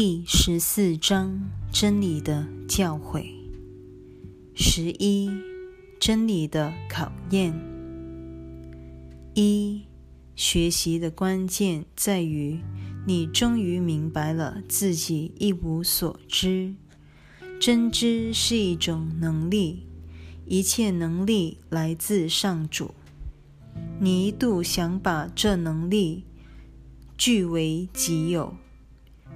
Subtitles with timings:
[0.00, 3.34] 第十四章真理的教诲。
[4.54, 5.28] 十一，
[5.98, 7.52] 真理的考验。
[9.34, 9.82] 一，
[10.36, 12.60] 学习的关键在于
[13.08, 16.76] 你终于明白了自己一无所知。
[17.60, 19.82] 真知是一种能力，
[20.46, 22.94] 一切能力来自上主。
[23.98, 26.22] 你一度想把这能力
[27.16, 28.54] 据为己有。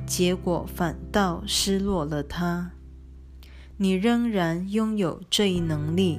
[0.07, 2.73] 结果反倒失落了它。
[3.77, 6.19] 你仍然拥有这一能力，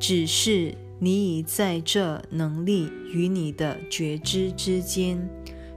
[0.00, 5.28] 只是你已在这能力与你的觉知之间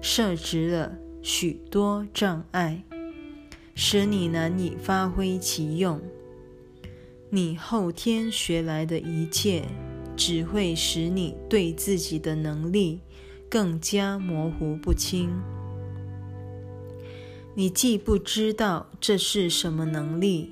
[0.02, 2.84] 设置了许多障碍，
[3.76, 6.02] 使你难以发挥其用。
[7.30, 9.64] 你后天学来的一切，
[10.16, 13.02] 只会使你对自己的能力
[13.50, 15.30] 更加模糊不清。
[17.56, 20.52] 你既不知道这是什么能力，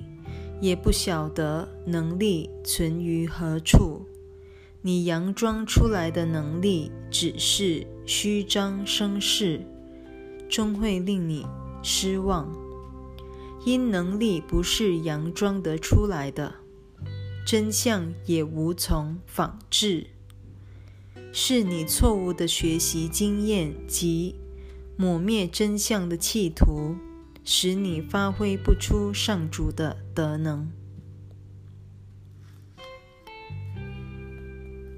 [0.60, 4.06] 也不晓得能力存于何处。
[4.82, 9.60] 你佯装出来的能力只是虚张声势，
[10.48, 11.44] 终会令你
[11.82, 12.52] 失望。
[13.64, 16.54] 因能力不是佯装得出来的，
[17.44, 20.06] 真相也无从仿制，
[21.32, 24.36] 是你错误的学习经验及。
[24.96, 26.96] 抹灭真相的企图，
[27.44, 30.70] 使你发挥不出上主的德能。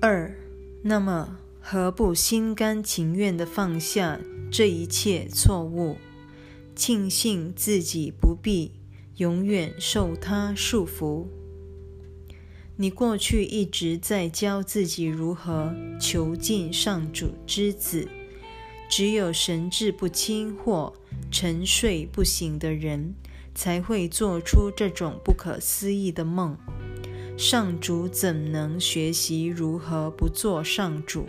[0.01, 0.37] 二，
[0.83, 4.21] 那么何不心甘情愿地放下
[4.51, 5.97] 这一切错误，
[6.77, 8.73] 庆幸自己不必
[9.17, 11.27] 永远受他束缚？
[12.77, 18.09] 你过去一直在教自己如何囚禁上主之子。
[18.89, 20.93] 只有神志不清或
[21.31, 23.15] 沉睡不醒的人，
[23.55, 26.57] 才会做出这种不可思议的梦。
[27.37, 31.27] 上主怎能学习如何不做上主？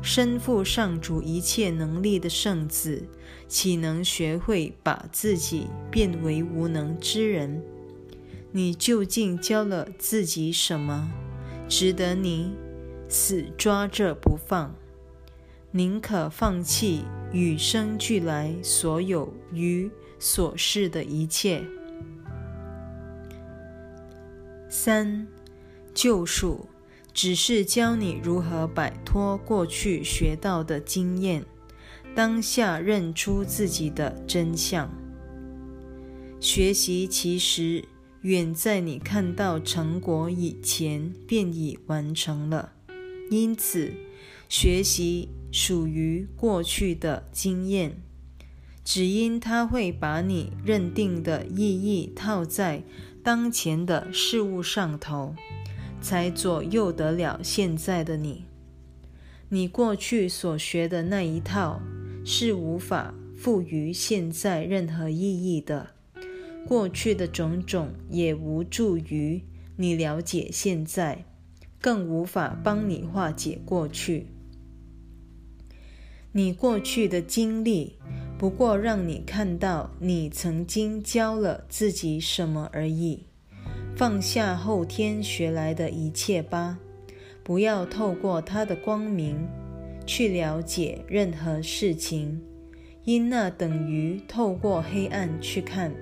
[0.00, 3.08] 身负上主一切能力的圣子，
[3.48, 7.62] 岂能学会把自己变为无能之人？
[8.52, 11.10] 你究竟教了自己什么，
[11.68, 12.52] 值得你
[13.08, 14.74] 死抓着不放？
[15.74, 17.02] 宁可放弃
[17.32, 21.64] 与生俱来所有与所事的一切。
[24.68, 25.26] 三，
[25.94, 26.68] 救赎
[27.14, 31.42] 只是教你如何摆脱过去学到的经验，
[32.14, 34.90] 当下认出自己的真相。
[36.38, 37.82] 学习其实
[38.20, 42.72] 远在你看到成果以前便已完成了，
[43.30, 43.90] 因此
[44.52, 45.30] 学习。
[45.54, 48.00] 属于过去的经验，
[48.82, 52.82] 只因它会把你认定的意义套在
[53.22, 55.34] 当前的事物上头，
[56.00, 58.46] 才左右得了现在的你。
[59.50, 61.82] 你过去所学的那一套
[62.24, 65.90] 是无法赋予现在任何意义的，
[66.66, 69.42] 过去的种种也无助于
[69.76, 71.26] 你了解现在，
[71.78, 74.28] 更无法帮你化解过去。
[76.34, 77.96] 你过去的经历，
[78.38, 83.24] 不过让你看到你曾经教了自己什么而已。
[83.94, 86.78] 放下后天学来的一切吧，
[87.42, 89.46] 不要透过它的光明
[90.06, 92.40] 去了解任何事情，
[93.04, 95.92] 因那等于透过黑暗去看，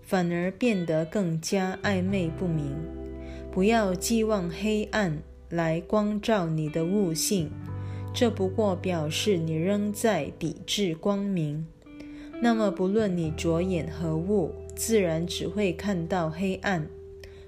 [0.00, 2.74] 反而变得更加暧昧不明。
[3.52, 7.50] 不要寄望黑暗来光照你的悟性。
[8.20, 11.66] 这不过表示你仍在抵制光明。
[12.42, 16.86] 那么，不论你着眼何物，自然只会看到黑暗。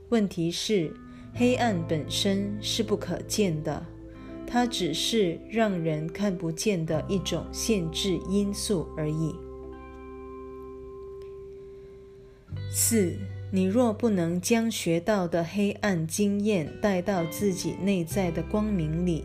[0.09, 0.91] 问题是，
[1.35, 3.85] 黑暗本身是不可见的，
[4.47, 9.35] 它只是让人看不见的一种限制因素而已。
[12.71, 13.13] 四，
[13.51, 19.23] 你若不能将学到的黑暗经验带到自己内在的光明里，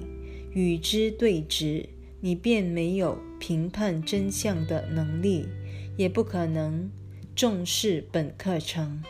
[0.58, 1.86] 与之对峙，
[2.20, 5.46] 你便没有评判真相的能力，
[5.96, 6.90] 也不可能
[7.36, 9.04] 重视本课程。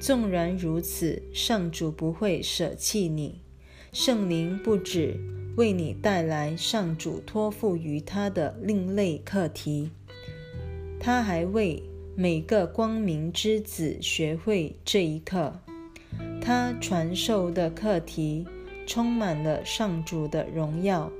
[0.00, 3.40] 纵然如此，上主不会舍弃你。
[3.92, 5.16] 圣灵不止
[5.56, 9.90] 为你带来上主托付于他的另类课题，
[10.98, 11.80] 他还为
[12.16, 15.60] 每个光明之子学会这一课。
[16.40, 18.44] 他传授的课题。
[18.86, 21.10] 充满了上主的荣耀，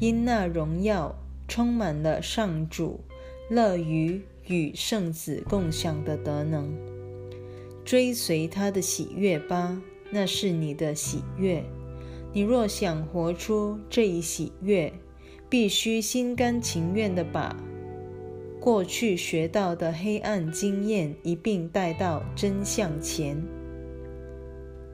[0.00, 1.14] 因那荣耀
[1.48, 3.00] 充满了上主
[3.50, 6.72] 乐于与圣子共享的德能。
[7.84, 11.64] 追随他的喜悦吧，那是你的喜悦。
[12.32, 14.92] 你若想活出这一喜悦，
[15.50, 17.54] 必须心甘情愿地把
[18.58, 23.36] 过去学到的黑暗经验一并带到真相前，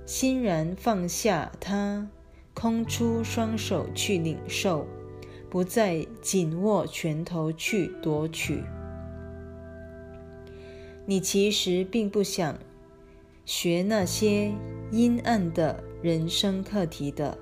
[0.08, 2.08] 欣然放下它。
[2.54, 4.86] 空出双手去领受，
[5.50, 8.64] 不再紧握拳头去夺取。
[11.04, 12.58] 你其实并不想
[13.44, 14.50] 学那些
[14.90, 17.36] 阴暗的人生课题的，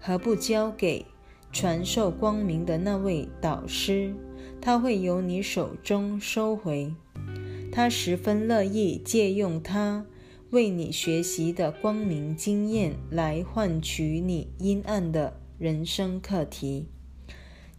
[0.00, 1.04] 何不交给
[1.52, 4.14] 传授光明的那位导师？
[4.60, 6.94] 他会由你手中收回，
[7.72, 10.06] 他十分乐意借用它。
[10.50, 16.86] 为你学习的光明经验来换取你阴暗的人生课题，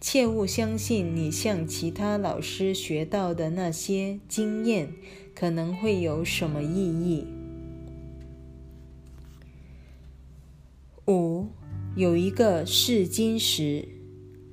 [0.02, 4.92] 切勿相信你向其他老师学到的那些经验
[5.34, 7.26] 可能会有什么意义。
[11.08, 11.48] 五，
[11.96, 13.88] 有一个试金石，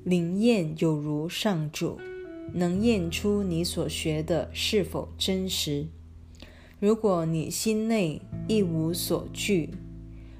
[0.04, 1.98] 灵验有如上主，
[2.52, 5.88] 能验出你所学的是否真实。
[6.84, 9.70] 如果你心内一无所惧，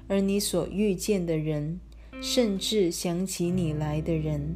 [0.07, 1.79] 而你所遇见的人，
[2.21, 4.53] 甚至想起你来的人，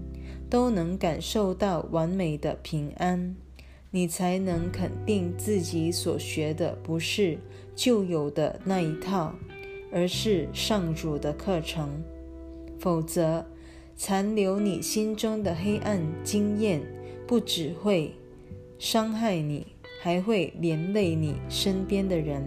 [0.51, 3.35] 都能感受到完美的平安，
[3.89, 7.39] 你才能肯定自己所学的不是
[7.75, 9.33] 旧有的那一套，
[9.91, 11.89] 而是上主的课程。
[12.77, 13.43] 否则，
[13.95, 16.83] 残留你心中的黑暗经验，
[17.25, 18.13] 不只会
[18.77, 19.65] 伤害你。
[20.01, 22.41] 还会连累你身边的人。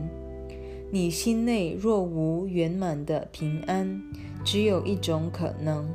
[0.90, 4.02] 你心内若无圆满的平安，
[4.44, 5.88] 只有一种可能，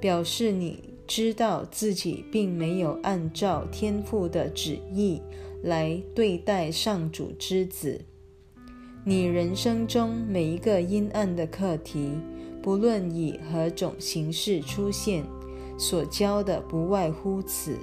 [0.00, 5.22] 表示你知道自己并没有按照天父的旨意
[5.62, 8.00] 来对待上主之子。
[9.04, 12.10] 你人生中每一个阴暗的课题，
[12.60, 15.24] 不论以何种形式出现，
[15.78, 17.76] 所教的不外乎此。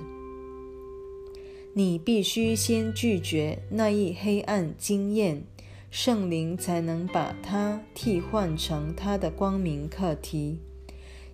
[1.76, 5.44] 你必须先拒绝那一黑暗经验，
[5.90, 10.60] 圣灵才能把它替换成它的光明课题，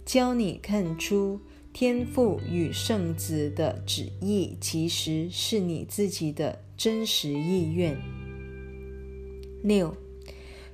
[0.06, 1.42] 教你看出
[1.74, 7.98] 天父与圣子的旨意其实是你自己的真实意愿。
[9.62, 9.94] 六，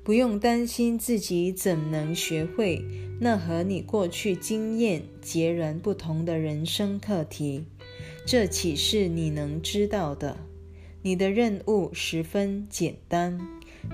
[0.03, 2.85] 不用担心自己怎能学会
[3.19, 7.65] 那和你过去经验截然不同的人生课题。
[8.25, 10.35] 这岂是你能知道的？
[11.03, 13.39] 你的任务十分简单，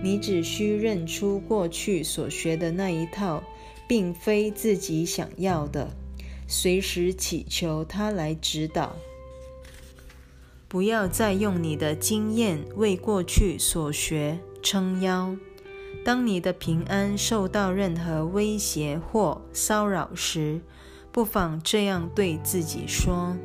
[0.01, 3.43] 你只需认出过去所学的那一套，
[3.89, 5.91] 并非自己想要的，
[6.47, 8.95] 随时祈求他来指导。
[10.69, 15.35] 不要再用你的经验为过去所学撑腰。
[16.05, 20.61] 当你的平安受到任何威胁或骚扰时，
[21.11, 23.35] 不妨这样对自己说。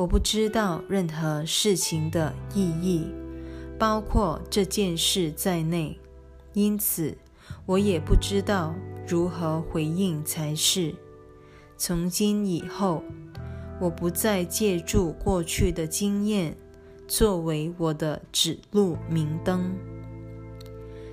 [0.00, 3.04] 我不知道任何事情的意义，
[3.78, 6.00] 包括这件事在内，
[6.54, 7.14] 因此
[7.66, 8.74] 我也不知道
[9.06, 10.94] 如何回应才是。
[11.76, 13.04] 从今以后，
[13.78, 16.56] 我不再借助过去的经验
[17.06, 19.70] 作为我的指路明灯。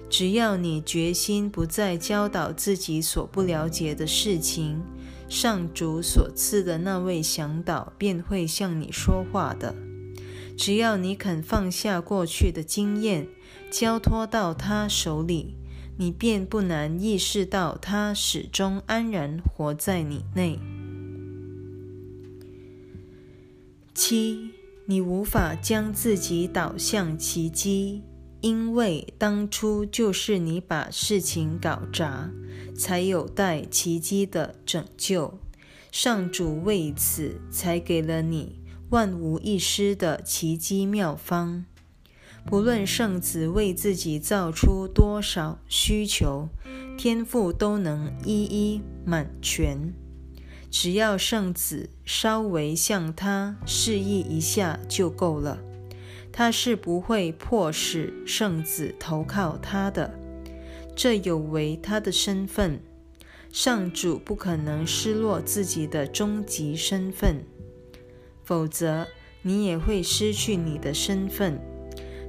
[0.10, 4.82] 只要你决心不再教导自己所不了解的事情。
[5.30, 9.76] 上主所赐的那位向导便会向你说话的。
[10.58, 13.28] 只要你肯放下过去的经验，
[13.70, 15.56] 交托到他手里，
[15.98, 20.60] 你便不难意识到他始终安然活在你内。
[23.94, 24.52] 七，
[24.86, 28.02] 你无法将自己导向奇迹，
[28.42, 32.32] 因为当初就是你把事情搞砸。
[32.78, 35.40] 才有待奇迹的拯救，
[35.92, 38.60] 上主为此才给了你
[38.92, 41.66] 万无一失的奇迹妙方。
[42.46, 46.50] 不论圣子为自己造出多少需求，
[46.98, 49.94] 天父都能一一满全。
[50.70, 55.58] 只要圣子稍微向他示意一下就够了，
[56.38, 60.14] 他是不会迫使圣子投靠他的。
[60.96, 62.80] 这有违他的身份，
[63.52, 67.44] 上主不可能失落自己的终极身份，
[68.44, 69.08] 否则
[69.42, 71.60] 你也会失去你的身份。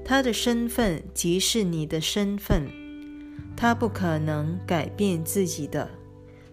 [0.07, 2.67] 他的身份即是你的身份，
[3.55, 5.91] 他不可能改变自己的。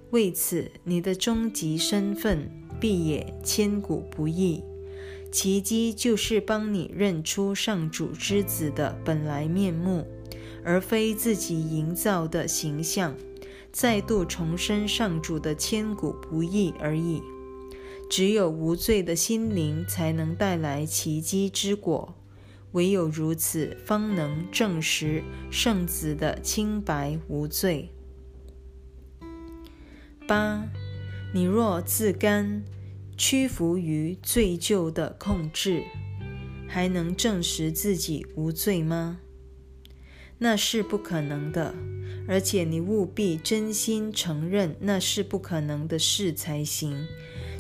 [0.09, 4.61] 为此，你的终极身份必也，千古不易。
[5.35, 10.07] 奇迹就是帮你认出上主之子的本来面目，
[10.63, 13.17] 而非自己营造的形象，
[13.69, 17.21] 再度重申上主的千古不易而已。
[18.09, 22.15] 只有无罪的心灵才能带来奇迹之果，
[22.71, 27.89] 唯有如此，方能证实圣子的清白无罪。
[30.25, 30.63] 八，
[31.33, 32.63] 你若自甘。
[33.17, 35.83] 屈服于罪疚的控制，
[36.67, 39.19] 还能证实自己无罪吗？
[40.37, 41.73] 那是不可能的，
[42.27, 47.07] 而且你务必真心承认那是不可能的事才行。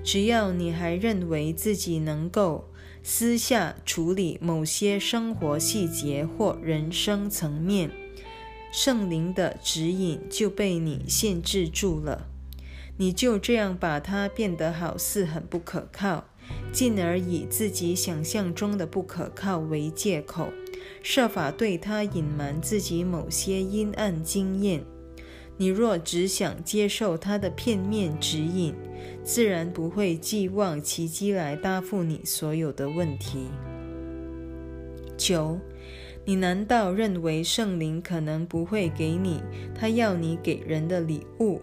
[0.03, 2.69] 只要你还认为自己能够
[3.01, 7.89] 私下处理某些生活细节或人生层面，
[8.73, 12.27] 圣灵的指引就被你限制住了。
[12.97, 16.25] 你就这样把它变得好似很不可靠，
[16.71, 20.49] 进而以自己想象中的不可靠为借口，
[21.03, 24.83] 设法对他隐瞒自己某些阴暗经验。
[25.57, 28.75] 你若只想接受他的片面指引，
[29.23, 33.47] 自然不会寄望奇迹来答复你所有的问题。
[35.17, 35.59] 九，
[36.25, 39.41] 你难道认为圣灵可能不会给你
[39.73, 41.61] 他要你给人的礼物？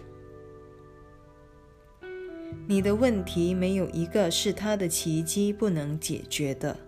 [2.67, 6.79] 你的问题没有一个是他的奇迹不能解决的，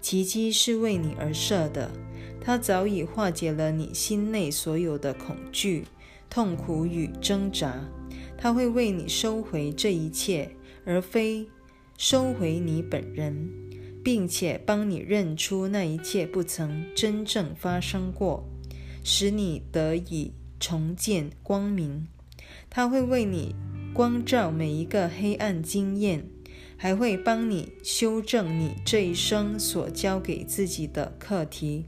[0.00, 1.90] 奇迹是为你而设的，
[2.40, 5.84] 他早已化解了你心内所有的恐惧、
[6.28, 7.88] 痛苦与挣扎，
[8.36, 10.50] 他会为你收回这一切，
[10.84, 11.46] 而非
[11.96, 13.50] 收回你本人，
[14.02, 18.48] 并且帮你认出那一切不曾真正发生过，
[19.04, 22.06] 使你得以重见光明。
[22.68, 23.54] 他会为你。
[23.92, 26.24] 光照每一个黑暗经验，
[26.76, 31.86] 还会帮你修正你这一生所交给自己的课题。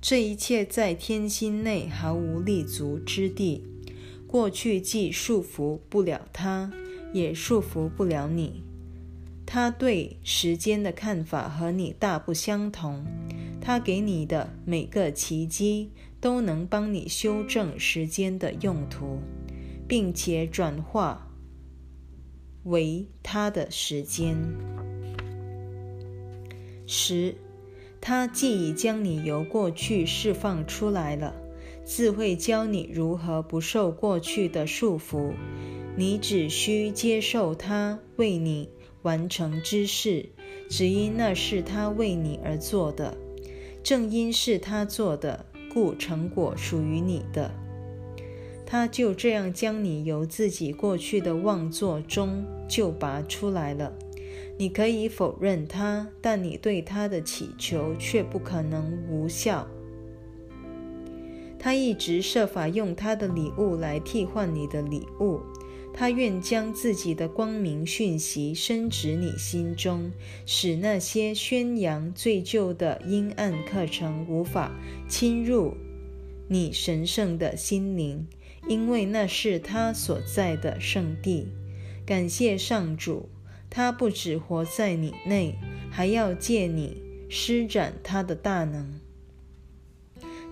[0.00, 3.64] 这一切在天心内毫无立足之地。
[4.26, 6.72] 过去既束缚不了他，
[7.12, 8.62] 也束缚不了你。
[9.44, 13.04] 他对时间的看法和你大不相同。
[13.60, 15.90] 他给你的每个奇迹，
[16.20, 19.20] 都能帮你修正时间的用途，
[19.86, 21.25] 并且转化。
[22.66, 24.36] 为他的时间。
[26.84, 27.34] 十，
[28.00, 31.34] 他既已将你由过去释放出来了，
[31.84, 35.32] 自会教你如何不受过去的束缚。
[35.96, 38.68] 你只需接受他为你
[39.02, 40.28] 完成之事，
[40.68, 43.16] 只因那是他为你而做的。
[43.82, 47.50] 正因是他做的，故成果属于你的。
[48.66, 53.92] 他就这样将你由自己过去的妄作中救拔出来了。
[54.58, 59.66] 你可以否认他，但你对他的祈求却不可能无效。
[61.58, 65.40] 他一直设法用他的礼物来替换你的礼物。
[65.98, 70.12] 他愿将自己的光明讯息深植你心中，
[70.44, 74.70] 使那些宣扬罪疚的阴暗课程无法
[75.08, 75.72] 侵入
[76.48, 78.26] 你神圣的心灵。
[78.68, 81.48] 因为那是他所在的圣地。
[82.04, 83.28] 感谢上主，
[83.68, 85.56] 他不只活在你内，
[85.90, 89.00] 还要借你施展他的大能。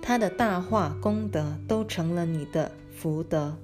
[0.03, 3.57] 他的大化功德都成了你的福德。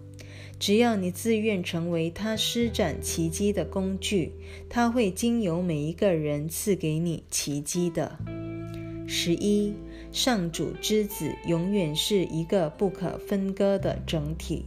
[0.59, 4.33] 只要你自愿成为他施展奇迹的工具，
[4.69, 8.19] 他会经由每一个人赐给你奇迹的。
[9.07, 9.75] 十一。
[10.13, 14.65] 上主之子永远是一个不可分割的整体，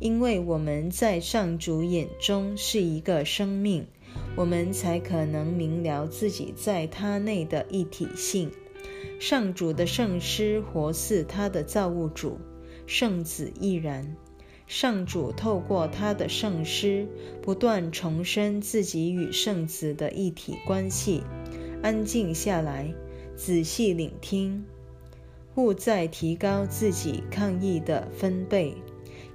[0.00, 3.86] 因为我们在上主眼中是一个生命，
[4.34, 8.50] 我们才可能明了自己在他内的一体性。
[9.20, 12.38] 上主的圣师活似他的造物主，
[12.86, 14.16] 圣子亦然。
[14.66, 17.06] 上主透过他的圣师，
[17.42, 21.22] 不断重申自己与圣子的一体关系。
[21.82, 22.92] 安静下来，
[23.36, 24.64] 仔细聆听。
[25.60, 28.74] 勿再提高自己抗议的分贝，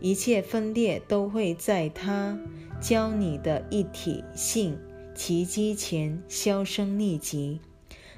[0.01, 2.39] 一切分裂都会在他
[2.81, 4.77] 教你的一体性
[5.13, 7.59] 奇迹前销声匿迹。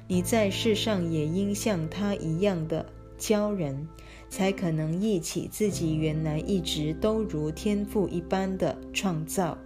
[0.06, 2.86] 你在世上也应像他一样的
[3.18, 3.86] 教人，
[4.30, 9.58] 才可能忆起自己原来一直都如天赋一般的创造，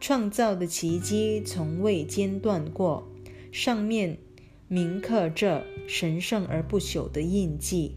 [0.00, 3.06] 创造的奇迹从未间断过。
[3.52, 4.18] 上面。
[4.68, 7.96] 铭刻着神圣而不朽的印记，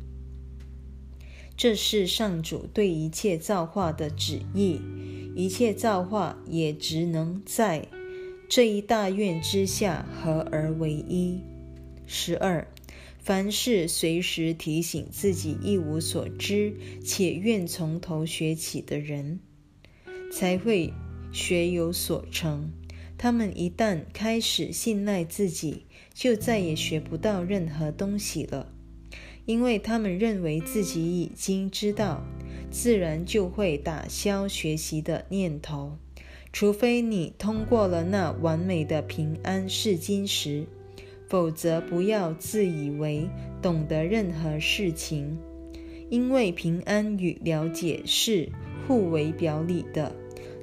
[1.57, 4.79] 这是上主对一切造化的旨意。
[5.35, 7.87] 一切造化也只能在
[8.49, 11.39] 这一大愿之下合而为一。
[12.05, 12.67] 十二，
[13.17, 16.73] 凡事随时提醒自己一无所知，
[17.03, 19.39] 且愿从头学起的人，
[20.31, 20.93] 才会
[21.31, 22.71] 学有所成。
[23.23, 28.73] 他们一旦开始信赖自己，就再也学不到任何东西了，
[29.45, 32.25] 因为他们认为自己已经知道，
[32.71, 35.99] 自然就会打消学习的念头。
[36.51, 40.65] 除非你通过了那完美的平安试金石，
[41.27, 43.29] 否则不要自以为
[43.61, 45.37] 懂得任何事情，
[46.09, 48.49] 因为平安与了解是
[48.87, 50.15] 互为表里的，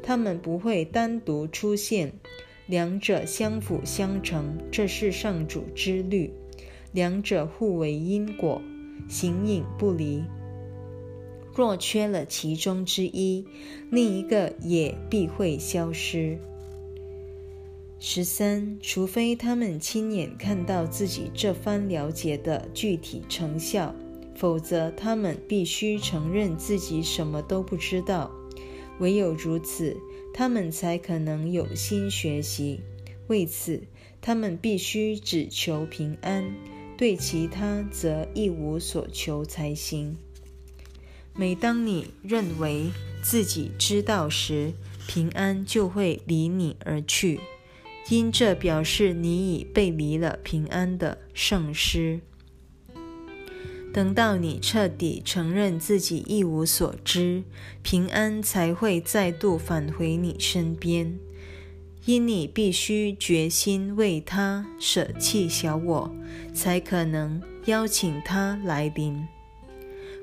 [0.02, 2.14] 他们不会单独出现。
[2.68, 6.30] 两者相辅相成，这是上主之律。
[6.92, 8.60] 两者互为因果，
[9.08, 10.22] 形影不离。
[11.54, 13.46] 若缺了其中之一，
[13.90, 16.38] 另一个也必会消失。
[17.98, 23.94] 十三，除非他们亲眼看到自己这番了解的具体成效，
[24.34, 28.30] 否则他们必须承认自己什么都不知道。
[28.98, 29.96] 唯有如此。
[30.38, 32.78] 他们才可能有心学习。
[33.26, 33.83] 为此，
[34.21, 36.54] 他们必须只求平安，
[36.97, 40.16] 对其他则一无所求才行。
[41.35, 44.75] 每当你认为自己知道时，
[45.09, 47.40] 平安就会离你而去，
[48.09, 52.21] 因这表示你已背离了平安的圣师。
[53.92, 57.42] 等到你彻底承认自己一无所知，
[57.83, 61.18] 平安才会再度返回你身边。
[62.04, 66.14] 因你必须决心为他舍弃小我，
[66.54, 69.26] 才可能邀请他来临。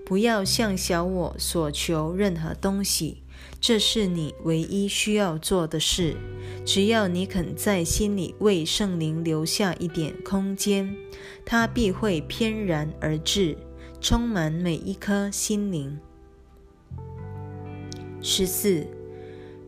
[0.05, 3.23] 不要向小我索求任何东西，
[3.59, 6.15] 这是你唯一需要做的事。
[6.63, 10.95] 只要你肯在心里为圣灵留下一点空间。
[11.43, 13.57] 它必会翩然而至，
[14.01, 15.99] 充满每一颗心灵。
[18.21, 18.87] 十四，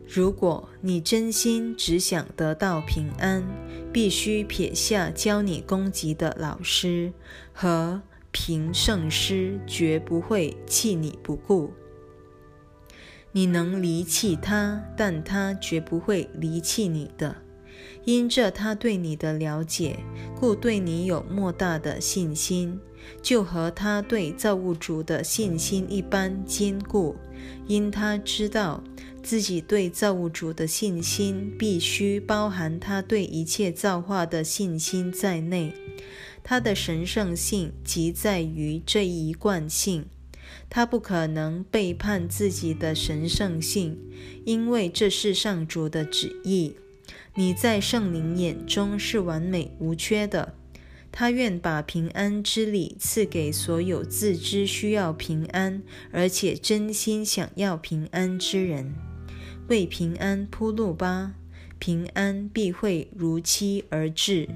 [0.08, 3.44] 如果你真心只想得到平安，
[3.92, 7.12] 必须撇下教你攻击的老师
[7.52, 11.72] 和平圣师，绝不会弃你不顾。
[13.38, 17.36] 你能离弃他，但他绝不会离弃你的。
[18.04, 20.00] 因着他对你的了解，
[20.34, 22.80] 故对你有莫大的信心，
[23.22, 27.14] 就和他对造物主的信心一般坚固。
[27.68, 28.82] 因他知道
[29.22, 35.72] 自己对造物主的信心必须包含他对一切造化的信心在内。
[36.42, 40.06] 他的神圣性即在于这一贯性，
[40.70, 43.98] 他不可能背叛自己的神圣性，
[44.44, 46.76] 因为这是上主的旨意。
[47.34, 50.54] 你在圣灵眼中是完美无缺的，
[51.12, 58.94] 他愿把平安之礼赐给所有自知需要平安，而且真心想要平安之人。
[59.68, 61.34] 为平安铺路吧，
[61.78, 64.48] 平安必会如期而至，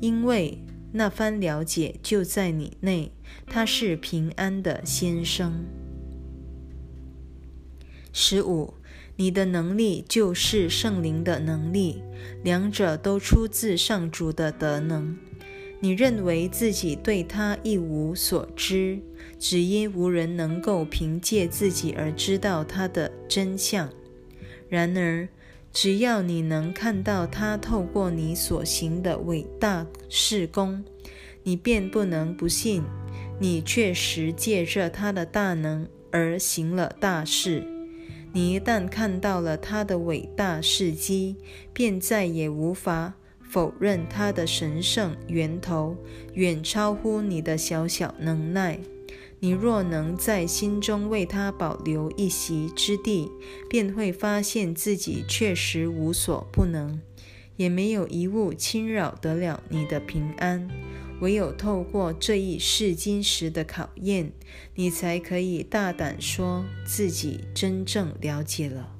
[0.00, 0.58] 因为
[0.98, 3.12] 那番了解就在你内，
[3.46, 5.64] 他是平安的先生。
[8.12, 8.74] 十五。
[9.14, 12.02] 你的能力就是圣灵的能力，
[12.44, 15.16] 两者都出自上主的德能。
[15.80, 19.00] 你认为自己对他一无所知，
[19.36, 23.88] 只因无人能够凭借自己而知道他的真相。
[24.68, 25.28] 然而，
[25.80, 30.84] 只要你能看到他透过你所行的伟大事功，
[31.44, 32.82] 你便不能不信，
[33.38, 37.64] 你确实借着他的大能而行了大事。
[38.32, 41.36] 你一旦看到了他的伟大事迹，
[41.72, 45.96] 便再也无法否认他的神圣源头
[46.34, 48.80] 远超乎你的小小能耐。
[49.40, 53.30] 你若能在心中为他保留一席之地，
[53.68, 57.00] 便会发现自己确实无所不能，
[57.56, 60.68] 也没有一物侵扰得了你的平安。
[61.20, 64.32] 唯有透过这一试金石的考验，
[64.74, 68.97] 你才可以大胆说自己真正了解了。